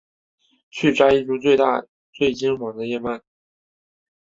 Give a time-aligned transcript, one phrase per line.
[0.71, 3.23] 去摘一株最大最金黄的麦穗